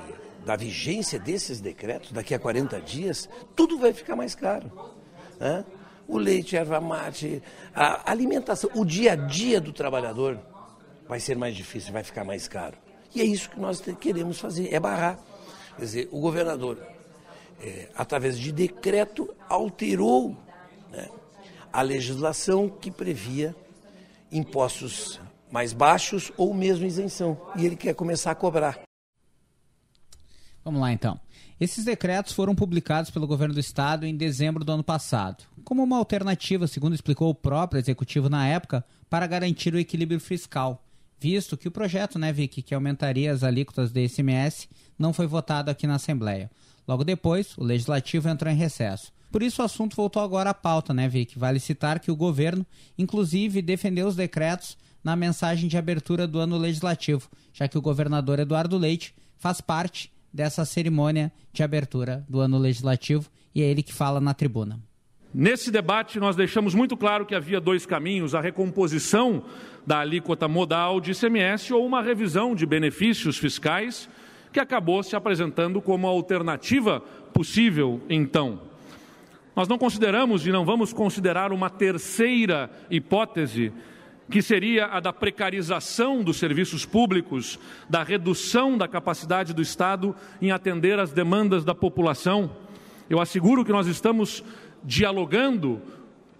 da 0.44 0.55
vigência 0.55 1.19
desses 1.19 1.62
decretos, 1.62 2.12
daqui 2.12 2.35
a 2.35 2.38
40 2.38 2.79
dias, 2.82 3.26
tudo 3.56 3.79
vai 3.79 3.94
ficar 3.94 4.15
mais 4.15 4.35
caro. 4.35 4.70
Né? 5.41 5.65
O 6.06 6.19
leite, 6.19 6.55
a 6.55 6.61
erva 6.61 6.79
mate, 6.79 7.43
a 7.75 8.11
alimentação, 8.11 8.69
o 8.75 8.85
dia 8.85 9.12
a 9.12 9.17
dia 9.17 9.62
do 9.62 9.73
trabalhador 9.73 10.38
vai 11.09 11.20
ser 11.20 11.38
mais 11.38 11.56
difícil, 11.56 11.91
vai 11.91 12.05
ficar 12.05 12.23
mais 12.23 12.47
caro. 12.47 12.76
E 13.15 13.23
é 13.23 13.25
isso 13.25 13.49
que 13.49 13.59
nós 13.59 13.81
queremos 13.99 14.38
fazer, 14.38 14.75
é 14.75 14.79
barrar. 14.79 15.19
Quer 15.75 15.85
dizer, 15.87 16.09
o 16.12 16.20
governador 16.20 16.98
é, 17.60 17.88
através 17.94 18.38
de 18.38 18.52
decreto, 18.52 19.34
alterou 19.48 20.36
né, 20.91 21.08
a 21.72 21.82
legislação 21.82 22.69
que 22.69 22.91
previa 22.91 23.55
impostos 24.31 25.20
mais 25.50 25.72
baixos 25.72 26.31
ou 26.36 26.53
mesmo 26.55 26.86
isenção. 26.86 27.41
E 27.56 27.65
ele 27.65 27.77
quer 27.77 27.94
começar 27.94 28.31
a 28.31 28.34
cobrar. 28.34 28.81
Vamos 30.65 30.81
lá 30.81 30.93
então. 30.93 31.19
Esses 31.60 31.84
decretos 31.84 32.32
foram 32.32 32.55
publicados 32.55 33.10
pelo 33.10 33.27
governo 33.27 33.55
do 33.55 33.60
estado 33.60 34.06
em 34.06 34.17
dezembro 34.17 34.65
do 34.65 34.70
ano 34.70 34.84
passado, 34.84 35.44
como 35.65 35.82
uma 35.82 35.98
alternativa, 35.98 36.69
segundo 36.69 36.94
explicou 36.94 37.31
o 37.31 37.34
próprio 37.34 37.81
executivo 37.81 38.29
na 38.29 38.46
época, 38.46 38.84
para 39.10 39.27
garantir 39.27 39.74
o 39.74 39.79
equilíbrio 39.79 40.20
fiscal, 40.20 40.84
visto 41.19 41.56
que 41.56 41.67
o 41.67 41.70
projeto, 41.70 42.19
né, 42.19 42.32
Vicky, 42.32 42.62
que 42.62 42.74
aumentaria 42.74 43.32
as 43.32 43.43
alíquotas 43.43 43.91
do 43.91 43.98
ICMS, 43.98 44.69
não 44.96 45.12
foi 45.12 45.27
votado 45.27 45.70
aqui 45.70 45.86
na 45.86 45.96
Assembleia. 45.96 46.48
Logo 46.89 47.05
depois, 47.05 47.57
o 47.59 47.63
legislativo 47.63 48.31
entrou 48.31 48.51
em 48.51 48.57
recesso. 48.57 49.13
Por 49.31 49.43
isso 49.43 49.61
o 49.61 49.65
assunto 49.65 49.95
voltou 49.95 50.23
agora 50.23 50.51
à 50.51 50.55
pauta, 50.55 50.95
né, 50.95 51.07
Vic? 51.07 51.39
Vale 51.39 51.61
citar 51.61 52.01
que 52.01 52.11
o 52.11 52.17
governo, 52.17 52.65
inclusive, 52.97 53.61
defendeu 53.61 54.07
os 54.07 54.17
decretos 54.17 54.79
na 55.05 55.15
mensagem 55.15 55.69
de 55.69 55.77
abertura 55.77 56.27
do 56.27 56.39
ano 56.39 56.57
legislativo, 56.57 57.29
já 57.53 57.69
que 57.69 57.77
o 57.77 57.83
governador 57.83 58.39
Eduardo 58.39 58.79
Leite 58.79 59.15
faz 59.37 59.61
parte 59.61 60.11
dessa 60.33 60.65
cerimônia 60.65 61.31
de 61.53 61.63
abertura 61.63 62.25
do 62.27 62.41
ano 62.41 62.57
legislativo 62.57 63.29
e 63.55 63.63
é 63.63 63.67
ele 63.67 63.83
que 63.83 63.93
fala 63.93 64.19
na 64.19 64.33
tribuna. 64.33 64.81
Nesse 65.33 65.71
debate, 65.71 66.19
nós 66.19 66.37
deixamos 66.37 66.75
muito 66.75 66.97
claro 66.97 67.27
que 67.27 67.35
havia 67.35 67.61
dois 67.61 67.85
caminhos: 67.85 68.35
a 68.35 68.41
recomposição 68.41 69.45
da 69.87 69.99
alíquota 70.01 70.49
modal 70.49 71.01
de 71.01 71.11
ICMS 71.11 71.73
ou 71.75 71.87
uma 71.87 72.03
revisão 72.03 72.55
de 72.55 72.65
benefícios 72.65 73.37
fiscais 73.37 74.09
que 74.52 74.60
acabou 74.60 75.02
se 75.02 75.14
apresentando 75.14 75.81
como 75.81 76.06
alternativa 76.06 77.00
possível 77.32 78.00
então. 78.08 78.60
Nós 79.55 79.67
não 79.67 79.76
consideramos 79.76 80.46
e 80.46 80.52
não 80.52 80.64
vamos 80.64 80.93
considerar 80.93 81.52
uma 81.52 81.69
terceira 81.69 82.70
hipótese, 82.88 83.72
que 84.31 84.40
seria 84.40 84.86
a 84.86 85.00
da 85.00 85.12
precarização 85.12 86.22
dos 86.22 86.36
serviços 86.36 86.86
públicos, 86.86 87.58
da 87.88 88.02
redução 88.02 88.78
da 88.78 88.86
capacidade 88.86 89.52
do 89.52 89.62
Estado 89.62 90.14
em 90.40 90.52
atender 90.52 90.98
às 90.98 91.12
demandas 91.12 91.64
da 91.64 91.74
população. 91.74 92.50
Eu 93.10 93.20
asseguro 93.20 93.64
que 93.64 93.72
nós 93.72 93.86
estamos 93.86 94.44
dialogando 94.84 95.82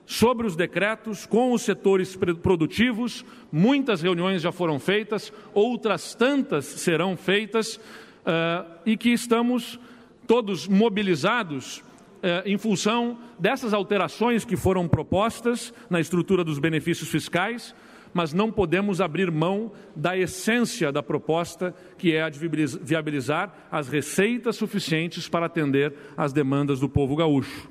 sobre 0.09 0.47
os 0.47 0.57
decretos 0.57 1.27
com 1.27 1.53
os 1.53 1.61
setores 1.61 2.17
produtivos. 2.43 3.27
Muitas 3.53 4.01
reuniões 4.01 4.41
já 4.41 4.51
foram 4.51 4.79
feitas, 4.79 5.31
outras 5.53 6.15
tantas 6.15 6.65
serão 6.65 7.15
feitas, 7.15 7.77
uh, 7.77 8.67
e 8.87 8.97
que 8.97 9.11
estamos 9.11 9.79
todos 10.27 10.67
mobilizados 10.67 11.81
uh, 11.81 11.85
em 12.47 12.57
função 12.57 13.19
dessas 13.39 13.75
alterações 13.75 14.47
que 14.47 14.57
foram 14.57 14.89
propostas 14.89 15.75
na 15.91 16.01
estrutura 16.01 16.43
dos 16.43 16.59
benefícios 16.59 17.11
fiscais, 17.11 17.75
mas 18.15 18.33
não 18.33 18.51
podemos 18.51 19.03
abrir 19.03 19.31
mão 19.31 19.71
da 19.95 20.17
essência 20.17 20.91
da 20.91 21.03
proposta, 21.03 21.75
que 21.99 22.15
é 22.15 22.23
a 22.23 22.31
de 22.31 22.39
viabilizar 22.81 23.55
as 23.71 23.89
receitas 23.89 24.57
suficientes 24.57 25.29
para 25.29 25.45
atender 25.45 25.93
às 26.17 26.33
demandas 26.33 26.81
do 26.81 26.89
povo 26.89 27.15
gaúcho. 27.15 27.69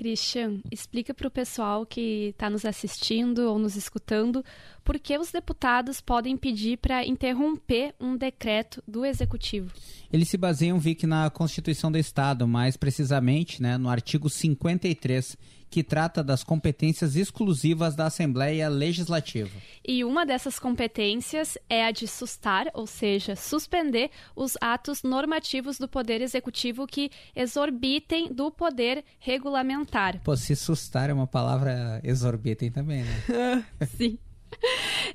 Christian, 0.00 0.60
explica 0.72 1.12
para 1.12 1.28
o 1.28 1.30
pessoal 1.30 1.84
que 1.84 2.28
está 2.28 2.48
nos 2.48 2.64
assistindo 2.64 3.40
ou 3.40 3.58
nos 3.58 3.76
escutando 3.76 4.42
por 4.82 4.98
que 4.98 5.18
os 5.18 5.30
deputados 5.30 6.00
podem 6.00 6.38
pedir 6.38 6.78
para 6.78 7.04
interromper 7.04 7.94
um 8.00 8.16
decreto 8.16 8.82
do 8.88 9.04
Executivo. 9.04 9.70
Eles 10.10 10.30
se 10.30 10.38
baseiam, 10.38 10.78
Vic, 10.78 11.06
na 11.06 11.28
Constituição 11.28 11.92
do 11.92 11.98
Estado, 11.98 12.48
mais 12.48 12.78
precisamente 12.78 13.60
né, 13.60 13.76
no 13.76 13.90
artigo 13.90 14.30
53, 14.30 15.36
que 15.70 15.84
trata 15.84 16.22
das 16.22 16.42
competências 16.42 17.14
exclusivas 17.14 17.94
da 17.94 18.06
Assembleia 18.06 18.68
Legislativa. 18.68 19.50
E 19.86 20.04
uma 20.04 20.26
dessas 20.26 20.58
competências 20.58 21.56
é 21.68 21.84
a 21.84 21.92
de 21.92 22.08
sustar, 22.08 22.66
ou 22.74 22.86
seja, 22.86 23.36
suspender 23.36 24.10
os 24.34 24.56
atos 24.60 25.02
normativos 25.04 25.78
do 25.78 25.88
Poder 25.88 26.20
Executivo 26.20 26.86
que 26.86 27.10
exorbitem 27.34 28.32
do 28.32 28.50
poder 28.50 29.04
regulamentar. 29.20 30.20
Pô, 30.24 30.36
se 30.36 30.56
sustar 30.56 31.08
é 31.08 31.12
uma 31.12 31.26
palavra 31.26 32.00
exorbitem 32.02 32.70
também, 32.70 33.04
né? 33.04 33.64
Sim. 33.96 34.18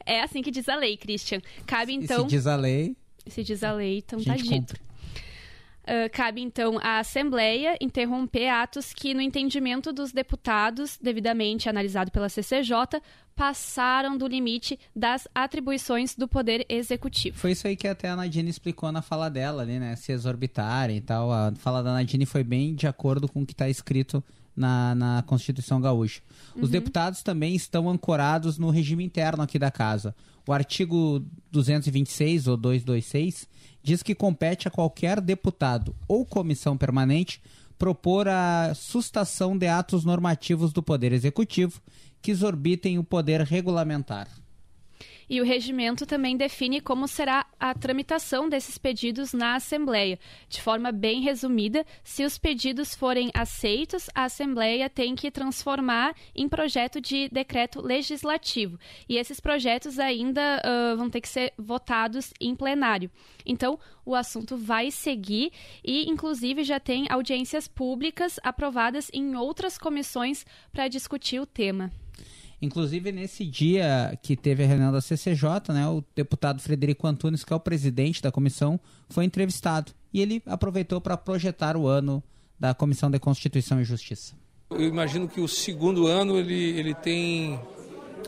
É 0.05 0.21
assim 0.21 0.41
que 0.41 0.49
diz 0.49 0.69
a 0.69 0.75
lei, 0.75 0.95
Christian. 0.95 1.41
Cabe 1.65 1.93
então. 1.93 2.23
Se 2.23 2.29
diz 2.29 2.47
a 2.47 2.55
lei. 2.55 2.95
Se 3.27 3.43
diz 3.43 3.63
a 3.63 3.73
lei, 3.73 3.97
então 3.97 4.23
tá 4.23 4.35
dito. 4.35 4.49
Cumpre. 4.49 4.79
Uh, 5.85 6.09
cabe 6.11 6.41
então 6.41 6.79
à 6.81 6.97
Assembleia 6.97 7.77
interromper 7.79 8.47
atos 8.49 8.91
que, 8.91 9.13
no 9.13 9.21
entendimento 9.21 9.93
dos 9.93 10.11
deputados, 10.11 10.97
devidamente 10.99 11.69
analisado 11.69 12.09
pela 12.09 12.27
CCJ, 12.27 12.99
passaram 13.35 14.17
do 14.17 14.25
limite 14.25 14.79
das 14.95 15.27
atribuições 15.35 16.15
do 16.15 16.27
Poder 16.27 16.65
Executivo. 16.67 17.37
Foi 17.37 17.51
isso 17.51 17.67
aí 17.67 17.75
que 17.75 17.87
até 17.87 18.09
a 18.09 18.15
Nadine 18.15 18.49
explicou 18.49 18.91
na 18.91 19.03
fala 19.03 19.29
dela 19.29 19.61
ali, 19.61 19.77
né? 19.77 19.95
Se 19.95 20.11
exorbitarem 20.11 20.97
e 20.97 21.01
tal. 21.01 21.31
A 21.31 21.53
fala 21.55 21.83
da 21.83 21.93
Nadine 21.93 22.25
foi 22.25 22.43
bem 22.43 22.73
de 22.73 22.87
acordo 22.87 23.27
com 23.27 23.43
o 23.43 23.45
que 23.45 23.53
está 23.53 23.69
escrito 23.69 24.23
na, 24.55 24.95
na 24.95 25.23
Constituição 25.23 25.81
Gaúcha. 25.81 26.21
Os 26.55 26.63
uhum. 26.63 26.69
deputados 26.69 27.21
também 27.21 27.55
estão 27.55 27.89
ancorados 27.89 28.57
no 28.57 28.69
regime 28.69 29.03
interno 29.03 29.43
aqui 29.43 29.59
da 29.59 29.69
casa. 29.69 30.15
O 30.47 30.53
artigo 30.53 31.25
226 31.51 32.47
ou 32.47 32.57
226 32.57 33.47
diz 33.83 34.03
que 34.03 34.15
compete 34.15 34.67
a 34.67 34.71
qualquer 34.71 35.19
deputado 35.19 35.95
ou 36.07 36.25
comissão 36.25 36.77
permanente 36.77 37.41
propor 37.77 38.27
a 38.27 38.73
sustação 38.73 39.57
de 39.57 39.67
atos 39.67 40.05
normativos 40.05 40.71
do 40.71 40.81
Poder 40.81 41.11
Executivo 41.11 41.81
que 42.21 42.31
exorbitem 42.31 42.97
o 42.97 43.03
poder 43.03 43.41
regulamentar. 43.41 44.27
E 45.29 45.41
o 45.41 45.43
regimento 45.43 46.05
também 46.05 46.37
define 46.37 46.79
como 46.79 47.07
será 47.07 47.45
a 47.59 47.73
tramitação 47.73 48.47
desses 48.47 48.77
pedidos 48.77 49.33
na 49.33 49.55
Assembleia. 49.55 50.19
De 50.47 50.61
forma 50.61 50.91
bem 50.91 51.21
resumida, 51.21 51.85
se 52.03 52.23
os 52.23 52.37
pedidos 52.37 52.93
forem 52.95 53.31
aceitos, 53.33 54.09
a 54.13 54.25
Assembleia 54.25 54.89
tem 54.89 55.15
que 55.15 55.31
transformar 55.31 56.15
em 56.35 56.47
projeto 56.47 57.01
de 57.01 57.29
decreto 57.29 57.81
legislativo. 57.81 58.79
E 59.09 59.17
esses 59.17 59.39
projetos 59.39 59.99
ainda 59.99 60.61
uh, 60.63 60.97
vão 60.97 61.09
ter 61.09 61.21
que 61.21 61.29
ser 61.29 61.53
votados 61.57 62.33
em 62.39 62.55
plenário. 62.55 63.09
Então, 63.45 63.79
o 64.05 64.13
assunto 64.13 64.55
vai 64.55 64.91
seguir 64.91 65.51
e, 65.83 66.09
inclusive, 66.09 66.63
já 66.63 66.79
tem 66.79 67.07
audiências 67.09 67.67
públicas 67.67 68.39
aprovadas 68.43 69.09
em 69.13 69.35
outras 69.35 69.77
comissões 69.77 70.45
para 70.71 70.87
discutir 70.87 71.39
o 71.39 71.45
tema. 71.45 71.91
Inclusive, 72.61 73.11
nesse 73.11 73.45
dia 73.45 74.17
que 74.21 74.35
teve 74.35 74.63
a 74.63 74.67
reunião 74.67 74.91
da 74.91 75.01
CCJ, 75.01 75.73
né, 75.73 75.87
o 75.87 76.03
deputado 76.15 76.61
Frederico 76.61 77.05
Antunes, 77.07 77.43
que 77.43 77.51
é 77.51 77.55
o 77.55 77.59
presidente 77.59 78.21
da 78.21 78.31
comissão, 78.31 78.79
foi 79.09 79.25
entrevistado. 79.25 79.91
E 80.13 80.21
ele 80.21 80.41
aproveitou 80.45 81.01
para 81.01 81.17
projetar 81.17 81.75
o 81.75 81.87
ano 81.87 82.23
da 82.59 82.73
Comissão 82.73 83.11
de 83.11 83.19
Constituição 83.19 83.81
e 83.81 83.83
Justiça. 83.83 84.33
Eu 84.71 84.81
imagino 84.81 85.27
que 85.27 85.41
o 85.41 85.47
segundo 85.47 86.07
ano 86.07 86.37
ele, 86.37 86.77
ele 86.79 86.93
tem 86.93 87.59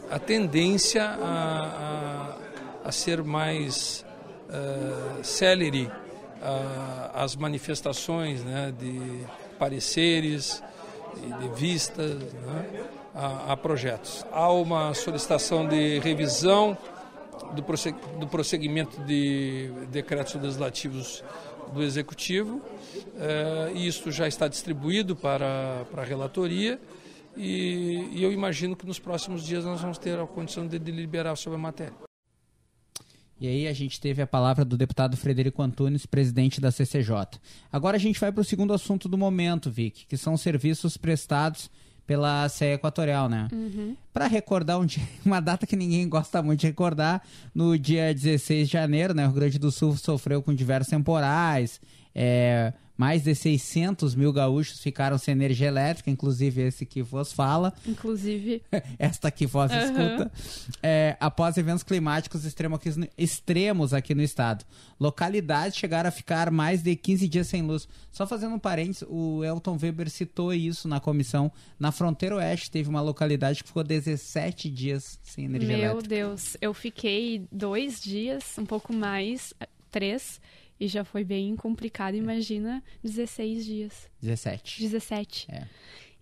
a 0.10 0.20
tendência 0.20 1.04
a, 1.04 2.38
a, 2.84 2.88
a 2.90 2.92
ser 2.92 3.24
mais 3.24 4.06
uh, 4.50 5.24
célere 5.24 5.86
uh, 5.86 7.12
as 7.14 7.36
manifestações 7.36 8.44
né, 8.44 8.74
de 8.78 9.26
pareceres, 9.58 10.62
de 11.18 11.50
vistas. 11.60 12.16
Né? 12.34 12.88
a, 13.18 13.54
a 13.54 13.58
projetos. 13.58 14.24
Há 14.32 14.52
uma 14.52 14.94
solicitação 14.94 15.68
de 15.68 15.98
revisão 16.00 16.78
do 18.20 18.28
prosseguimento 18.28 19.02
de 19.02 19.72
decretos 19.90 20.36
legislativos 20.36 21.24
do 21.74 21.82
Executivo, 21.82 22.62
eh, 23.18 23.72
e 23.74 23.88
isto 23.88 24.12
já 24.12 24.28
está 24.28 24.48
distribuído 24.48 25.16
para, 25.16 25.86
para 25.92 26.02
a 26.02 26.06
relatoria, 26.06 26.80
e, 27.36 28.10
e 28.12 28.24
eu 28.24 28.32
imagino 28.32 28.76
que 28.76 28.86
nos 28.86 29.00
próximos 29.00 29.46
dias 29.46 29.66
nós 29.66 29.82
vamos 29.82 29.98
ter 29.98 30.20
a 30.20 30.26
condição 30.26 30.68
de 30.68 30.80
deliberar 30.80 31.36
sobre 31.36 31.58
a 31.58 31.62
matéria. 31.62 32.08
E 33.40 33.48
aí 33.48 33.68
a 33.68 33.74
gente 33.74 34.00
teve 34.00 34.22
a 34.22 34.28
palavra 34.28 34.66
do 34.66 34.78
deputado 34.78 35.16
Frederico 35.16 35.62
Antunes, 35.62 36.06
presidente 36.06 36.60
da 36.60 36.72
CCJ. 36.72 37.40
Agora 37.72 37.96
a 37.96 38.00
gente 38.00 38.20
vai 38.20 38.32
para 38.32 38.42
o 38.42 38.44
segundo 38.44 38.74
assunto 38.74 39.08
do 39.08 39.18
momento, 39.18 39.70
Vic, 39.70 40.06
que 40.08 40.18
são 40.18 40.36
serviços 40.36 40.98
prestados 40.98 41.70
pela 42.08 42.48
CE 42.48 42.66
Equatorial, 42.66 43.28
né? 43.28 43.50
Uhum. 43.52 43.96
Para 44.14 44.28
recordar 44.28 44.80
um 44.80 44.86
dia, 44.86 45.04
uma 45.26 45.42
data 45.42 45.68
que 45.68 45.76
ninguém 45.76 46.08
gosta 46.08 46.42
muito 46.42 46.62
de 46.62 46.68
recordar, 46.68 47.22
no 47.54 47.78
dia 47.78 48.14
16 48.14 48.68
de 48.68 48.74
janeiro, 48.74 49.14
né, 49.14 49.26
o 49.26 49.28
Rio 49.28 49.36
Grande 49.36 49.60
do 49.60 49.70
Sul 49.70 49.96
sofreu 49.98 50.42
com 50.42 50.54
diversos 50.54 50.90
temporais, 50.90 51.82
é, 52.20 52.74
mais 52.98 53.22
de 53.22 53.36
600 53.36 54.16
mil 54.16 54.34
gaúchos 54.34 54.80
ficaram 54.80 55.20
sem 55.20 55.34
energia 55.34 55.68
elétrica, 55.68 56.10
inclusive 56.10 56.64
esse 56.64 56.84
que 56.84 57.04
vos 57.04 57.32
fala. 57.32 57.72
Inclusive. 57.86 58.64
Esta 58.98 59.30
que 59.30 59.46
vos 59.46 59.72
uhum. 59.72 59.78
escuta. 59.78 60.32
É, 60.82 61.16
após 61.20 61.58
eventos 61.58 61.84
climáticos 61.84 62.44
extremos 63.16 63.94
aqui 63.94 64.16
no 64.16 64.24
estado. 64.24 64.66
Localidades 65.00 65.78
chegaram 65.78 66.08
a 66.08 66.12
ficar 66.12 66.50
mais 66.50 66.82
de 66.82 66.96
15 66.96 67.28
dias 67.28 67.48
sem 67.48 67.62
luz. 67.62 67.88
Só 68.12 68.26
fazendo 68.26 68.56
um 68.56 68.60
parênteses, 68.60 69.04
o 69.08 69.44
Elton 69.44 69.78
Weber 69.80 70.10
citou 70.10 70.52
isso 70.52 70.88
na 70.88 71.00
comissão. 71.00 71.52
Na 71.80 71.92
fronteira 71.92 72.38
oeste 72.38 72.72
teve 72.72 72.90
uma 72.90 73.02
localidade 73.02 73.62
que 73.62 73.68
ficou 73.68 73.84
17 73.84 74.72
dias 74.72 75.20
sem 75.22 75.46
energia 75.46 75.68
Meu 75.68 75.78
elétrica. 75.78 76.16
Meu 76.16 76.30
Deus, 76.30 76.58
eu 76.60 76.74
fiquei 76.74 77.46
dois 77.52 78.02
dias, 78.02 78.58
um 78.58 78.66
pouco 78.66 78.92
mais, 78.92 79.54
três 79.92 80.42
e 80.80 80.88
já 80.88 81.04
foi 81.04 81.24
bem 81.24 81.56
complicado, 81.56 82.16
imagina 82.16 82.84
16 83.04 83.66
dias. 83.66 84.10
17. 84.22 84.82
17. 84.82 85.48
É. 85.52 85.68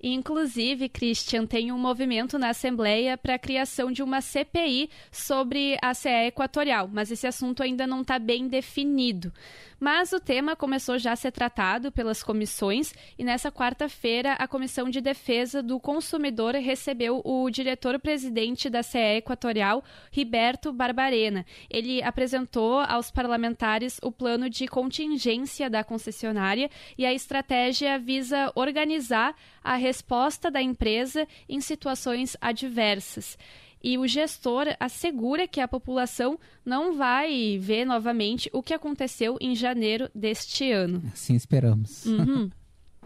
Inclusive, 0.02 0.90
Christian, 0.90 1.46
tem 1.46 1.72
um 1.72 1.78
movimento 1.78 2.38
na 2.38 2.50
Assembleia 2.50 3.18
para 3.18 3.36
a 3.36 3.40
criação 3.40 3.92
de 3.92 4.04
uma 4.04 4.22
CPI 4.22 4.90
sobre 5.12 5.78
a 5.82 5.94
CE 5.94 6.28
Equatorial, 6.28 6.90
mas 6.92 7.12
esse 7.12 7.26
assunto 7.26 7.64
ainda 7.64 7.88
não 7.88 8.02
está 8.02 8.20
bem 8.20 8.48
definido. 8.48 9.32
Mas 9.80 10.14
o 10.14 10.20
tema 10.20 10.56
começou 10.56 10.98
já 10.98 11.12
a 11.12 11.16
ser 11.16 11.32
tratado 11.32 11.92
pelas 11.92 12.24
comissões 12.24 12.94
e 13.20 13.24
nessa 13.24 13.52
quarta-feira 13.52 14.34
a 14.34 14.48
Comissão 14.48 14.90
de 14.90 15.02
Defesa 15.02 15.62
do 15.62 15.80
Consumidor 15.80 16.56
recebeu 16.56 17.22
o 17.26 17.50
diretor-presidente 17.50 18.70
da 18.70 18.82
CE 18.82 19.18
Equatorial, 19.18 19.84
Riberto 20.12 20.72
Barbarena. 20.72 21.46
Ele 21.70 22.02
apresentou 22.02 22.80
aos 22.80 23.12
parlamentares 23.12 24.00
o 24.02 24.12
plano 24.12 24.50
de 24.50 24.66
contingência 24.68 25.70
da 25.70 25.84
concessionária 25.84 26.70
e 26.98 27.06
a 27.06 27.14
estratégia 27.14 28.00
visa 28.00 28.52
organizar 28.56 29.36
a 29.64 29.76
resposta 29.86 30.50
da 30.50 30.62
empresa 30.62 31.28
em 31.48 31.62
situações 31.62 32.36
adversas 32.42 33.38
e 33.84 34.00
o 34.00 34.08
gestor 34.08 34.66
assegura 34.80 35.48
que 35.48 35.62
a 35.62 35.68
população 35.68 36.40
não 36.66 36.98
vai 36.98 37.60
ver 37.60 37.86
novamente 37.86 38.50
o 38.52 38.64
que 38.64 38.74
aconteceu 38.74 39.38
em 39.40 39.54
janeiro 39.54 40.10
deste 40.16 40.72
ano. 40.72 41.04
Assim 41.14 41.36
esperamos. 41.36 42.04
Uhum. 42.04 42.50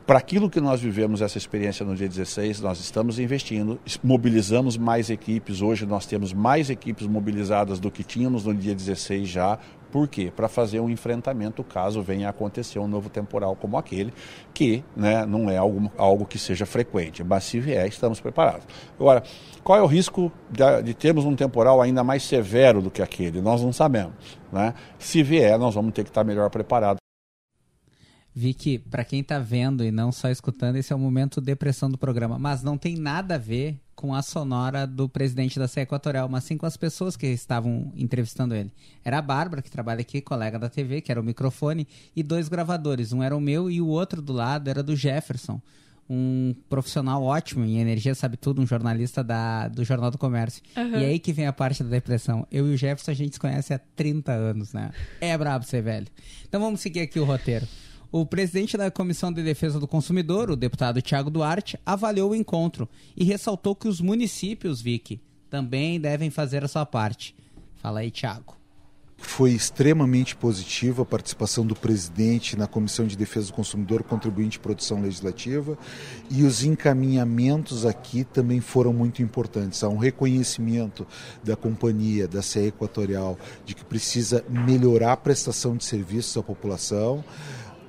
Para 0.10 0.18
aquilo 0.18 0.50
que 0.50 0.60
nós 0.60 0.82
vivemos 0.82 1.22
essa 1.22 1.38
experiência 1.38 1.86
no 1.86 1.96
dia 1.96 2.10
16, 2.10 2.62
nós 2.62 2.80
estamos 2.80 3.20
investindo, 3.20 3.80
mobilizamos 4.04 4.76
mais 4.76 5.12
equipes. 5.12 5.62
Hoje 5.62 5.86
nós 5.86 6.08
temos 6.08 6.34
mais 6.34 6.72
equipes 6.72 7.06
mobilizadas 7.06 7.80
do 7.80 7.92
que 7.92 8.04
tínhamos 8.04 8.44
no 8.44 8.56
dia 8.56 8.74
16 8.74 9.30
já. 9.30 9.60
Por 9.92 10.08
quê? 10.08 10.34
Para 10.36 10.48
fazer 10.48 10.80
um 10.80 10.90
enfrentamento 10.90 11.64
caso 11.64 12.02
venha 12.02 12.26
a 12.26 12.32
acontecer 12.32 12.80
um 12.80 12.88
novo 12.88 13.08
temporal 13.08 13.56
como 13.56 13.78
aquele, 13.78 14.12
que 14.52 14.84
né, 14.98 15.28
não 15.28 15.48
é 15.48 15.58
algo, 15.58 15.92
algo 15.96 16.26
que 16.26 16.40
seja 16.40 16.66
frequente. 16.66 17.24
Mas 17.24 17.44
se 17.44 17.60
vier, 17.60 17.88
estamos 17.88 18.20
preparados. 18.20 18.66
Agora, 19.00 19.22
qual 19.64 19.78
é 19.78 19.82
o 19.84 19.86
risco 19.86 20.32
de, 20.50 20.82
de 20.82 20.96
termos 20.96 21.24
um 21.24 21.36
temporal 21.36 21.84
ainda 21.84 22.04
mais 22.04 22.24
severo 22.24 22.82
do 22.82 22.90
que 22.90 23.04
aquele? 23.04 23.42
Nós 23.42 23.62
não 23.62 23.72
sabemos. 23.72 24.40
Né? 24.52 24.74
Se 24.98 25.22
vier, 25.22 25.60
nós 25.60 25.76
vamos 25.76 25.94
ter 25.94 26.04
que 26.04 26.10
estar 26.10 26.24
melhor 26.24 26.50
preparados 26.50 26.99
vi 28.40 28.54
que, 28.54 28.80
para 28.80 29.04
quem 29.04 29.22
tá 29.22 29.38
vendo 29.38 29.84
e 29.84 29.92
não 29.92 30.14
só 30.14 30.30
escutando, 30.30 30.78
esse 30.78 30.94
é 30.94 30.96
o 30.96 31.00
momento 31.00 31.42
depressão 31.42 31.92
do 31.92 31.98
programa. 31.98 32.40
Mas 32.40 32.64
não 32.64 32.78
tem 32.78 32.96
nada 32.96 33.36
a 33.36 33.38
ver 33.38 33.78
com 33.94 34.16
a 34.16 34.22
sonora 34.22 34.88
do 34.88 35.10
presidente 35.10 35.60
da 35.60 35.68
CE 35.68 35.82
Equatorial, 35.82 36.30
mas 36.30 36.46
sim 36.46 36.58
com 36.58 36.66
as 36.66 36.78
pessoas 36.78 37.18
que 37.18 37.28
estavam 37.28 37.92
entrevistando 37.98 38.56
ele. 38.56 38.72
Era 39.04 39.18
a 39.18 39.22
Bárbara, 39.22 39.62
que 39.62 39.70
trabalha 39.70 40.00
aqui, 40.00 40.22
colega 40.22 40.58
da 40.58 40.70
TV, 40.70 41.02
que 41.02 41.12
era 41.12 41.20
o 41.20 41.24
microfone, 41.24 41.86
e 42.16 42.24
dois 42.24 42.48
gravadores. 42.48 43.12
Um 43.12 43.22
era 43.22 43.36
o 43.36 43.42
meu 43.42 43.70
e 43.70 43.82
o 43.82 43.88
outro 43.88 44.22
do 44.22 44.32
lado 44.32 44.70
era 44.70 44.82
do 44.82 44.96
Jefferson. 44.96 45.62
Um 46.10 46.56
profissional 46.70 47.22
ótimo 47.22 47.66
em 47.66 47.80
energia, 47.80 48.16
sabe 48.16 48.38
tudo, 48.38 48.62
um 48.62 48.66
jornalista 48.66 49.22
da, 49.22 49.68
do 49.68 49.84
Jornal 49.84 50.10
do 50.10 50.18
Comércio. 50.18 50.64
Uhum. 50.78 51.02
E 51.02 51.06
aí 51.06 51.20
que 51.20 51.34
vem 51.34 51.46
a 51.46 51.54
parte 51.54 51.84
da 51.84 51.90
depressão. 51.90 52.48
Eu 52.50 52.72
e 52.72 52.74
o 52.74 52.78
Jefferson 52.78 53.12
a 53.12 53.14
gente 53.14 53.34
se 53.34 53.40
conhece 53.40 53.74
há 53.74 53.80
30 53.98 54.32
anos, 54.32 54.72
né? 54.72 54.92
É 55.20 55.38
brabo 55.38 55.66
ser 55.66 55.82
velho. 55.82 56.08
Então 56.48 56.62
vamos 56.62 56.80
seguir 56.80 57.02
aqui 57.02 57.20
o 57.20 57.26
roteiro. 57.26 57.68
O 58.12 58.26
presidente 58.26 58.76
da 58.76 58.90
Comissão 58.90 59.32
de 59.32 59.44
Defesa 59.44 59.80
do 59.80 59.88
Consumidor, 59.88 60.50
o 60.50 60.56
deputado 60.56 61.00
Tiago 61.00 61.30
Duarte, 61.30 61.80
avaliou 61.86 62.32
o 62.32 62.36
encontro 62.36 62.90
e 63.16 63.24
ressaltou 63.24 63.76
que 63.76 63.88
os 63.88 64.02
municípios, 64.02 64.82
Vicky, 64.82 65.22
também 65.48 66.00
devem 66.00 66.32
fazer 66.32 66.64
a 66.64 66.68
sua 66.68 66.88
parte. 66.88 67.36
Fala 67.76 68.00
aí, 68.00 68.10
Tiago. 68.10 68.58
Foi 69.16 69.52
extremamente 69.52 70.36
positiva 70.36 71.04
a 71.04 71.06
participação 71.06 71.68
do 71.68 71.76
presidente 71.76 72.58
na 72.58 72.66
Comissão 72.66 73.06
de 73.06 73.18
Defesa 73.18 73.48
do 73.48 73.54
Consumidor, 73.54 74.02
contribuinte 74.02 74.54
de 74.54 74.60
produção 74.60 75.02
legislativa, 75.02 75.78
e 76.32 76.44
os 76.44 76.64
encaminhamentos 76.64 77.86
aqui 77.86 78.24
também 78.24 78.60
foram 78.60 78.94
muito 78.94 79.22
importantes. 79.22 79.84
Há 79.84 79.90
um 79.90 79.98
reconhecimento 79.98 81.06
da 81.44 81.56
companhia, 81.56 82.28
da 82.28 82.42
CE 82.42 82.68
Equatorial, 82.68 83.38
de 83.66 83.76
que 83.76 83.84
precisa 83.84 84.44
melhorar 84.50 85.12
a 85.12 85.18
prestação 85.18 85.76
de 85.76 85.84
serviços 85.84 86.36
à 86.38 86.42
população 86.42 87.24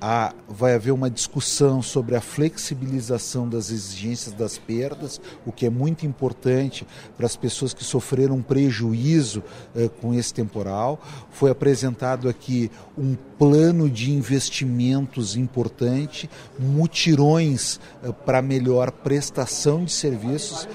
há, 0.01 0.33
vai 0.47 0.73
haver 0.73 0.91
uma 0.91 1.09
discussão 1.09 1.81
sobre 1.81 2.15
a 2.15 2.21
flexibilização 2.21 3.47
das 3.47 3.69
exigências 3.69 4.33
das 4.33 4.57
perdas, 4.57 5.21
o 5.45 5.51
que 5.51 5.67
é 5.67 5.69
muito 5.69 6.05
importante 6.05 6.85
para 7.15 7.27
as 7.27 7.35
pessoas 7.35 7.73
que 7.73 7.83
sofreram 7.83 8.41
prejuízo 8.41 9.43
eh, 9.75 9.87
com 10.01 10.13
esse 10.13 10.33
temporal. 10.33 10.99
Foi 11.29 11.51
apresentado 11.51 12.27
aqui 12.27 12.71
um 12.97 13.15
plano 13.37 13.87
de 13.87 14.11
investimentos 14.11 15.35
importante, 15.35 16.27
mutirões 16.57 17.79
eh, 18.03 18.11
para 18.11 18.41
melhor 18.41 18.91
prestação 18.91 19.85
de 19.85 19.91
serviços. 19.91 20.67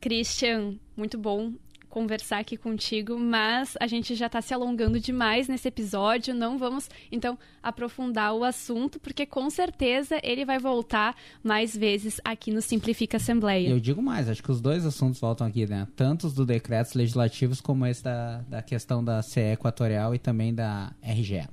Christian, 0.00 0.76
muito 0.96 1.18
bom 1.18 1.52
conversar 1.94 2.40
aqui 2.40 2.56
contigo, 2.56 3.16
mas 3.16 3.76
a 3.78 3.86
gente 3.86 4.16
já 4.16 4.26
está 4.26 4.42
se 4.42 4.52
alongando 4.52 4.98
demais 4.98 5.46
nesse 5.46 5.68
episódio. 5.68 6.34
Não 6.34 6.58
vamos, 6.58 6.90
então, 7.12 7.38
aprofundar 7.62 8.34
o 8.34 8.42
assunto, 8.42 8.98
porque 8.98 9.24
com 9.24 9.48
certeza 9.48 10.18
ele 10.24 10.44
vai 10.44 10.58
voltar 10.58 11.14
mais 11.40 11.76
vezes 11.76 12.20
aqui 12.24 12.50
no 12.50 12.60
Simplifica 12.60 13.18
Assembleia. 13.18 13.68
Eu 13.68 13.78
digo 13.78 14.02
mais, 14.02 14.28
acho 14.28 14.42
que 14.42 14.50
os 14.50 14.60
dois 14.60 14.84
assuntos 14.84 15.20
voltam 15.20 15.46
aqui, 15.46 15.66
né? 15.66 15.86
Tanto 15.94 16.26
os 16.26 16.34
do 16.34 16.44
decretos 16.44 16.94
legislativos 16.94 17.60
como 17.60 17.86
esse 17.86 18.02
da, 18.02 18.38
da 18.48 18.60
questão 18.60 19.04
da 19.04 19.22
CE 19.22 19.52
Equatorial 19.52 20.16
e 20.16 20.18
também 20.18 20.52
da 20.52 20.92
RGE. 21.00 21.46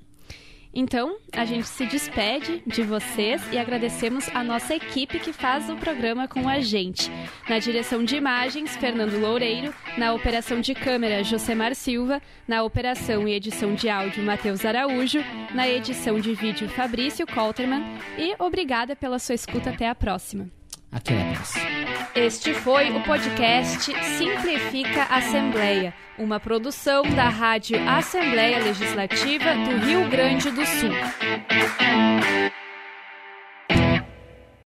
Então, 0.73 1.17
a 1.33 1.43
gente 1.43 1.67
se 1.67 1.85
despede 1.85 2.63
de 2.65 2.81
vocês 2.83 3.41
e 3.51 3.57
agradecemos 3.57 4.29
a 4.33 4.43
nossa 4.43 4.73
equipe 4.73 5.19
que 5.19 5.33
faz 5.33 5.69
o 5.69 5.75
programa 5.75 6.27
com 6.27 6.47
a 6.47 6.61
gente. 6.61 7.11
Na 7.49 7.59
direção 7.59 8.03
de 8.03 8.15
imagens, 8.15 8.75
Fernando 8.77 9.19
Loureiro, 9.19 9.73
na 9.97 10.13
operação 10.13 10.61
de 10.61 10.73
câmera, 10.73 11.23
Josemar 11.23 11.75
Silva, 11.75 12.21
na 12.47 12.63
operação 12.63 13.27
e 13.27 13.33
edição 13.33 13.75
de 13.75 13.89
áudio, 13.89 14.23
Matheus 14.23 14.63
Araújo, 14.63 15.19
na 15.53 15.67
edição 15.67 16.19
de 16.19 16.33
vídeo, 16.33 16.69
Fabrício 16.69 17.27
Colterman 17.27 17.83
e 18.17 18.35
obrigada 18.39 18.95
pela 18.95 19.19
sua 19.19 19.35
escuta. 19.35 19.71
Até 19.71 19.89
a 19.89 19.95
próxima. 19.95 20.49
Até 20.91 21.21
a 21.21 21.33
próxima. 21.33 21.80
Este 22.15 22.53
foi 22.53 22.89
o 22.91 23.03
podcast 23.03 23.93
Simplifica 24.17 25.03
Assembleia, 25.09 25.93
uma 26.17 26.39
produção 26.39 27.03
da 27.03 27.29
Rádio 27.29 27.77
Assembleia 27.87 28.59
Legislativa 28.59 29.53
do 29.55 29.85
Rio 29.85 30.09
Grande 30.09 30.51
do 30.51 30.65
Sul. 30.65 30.91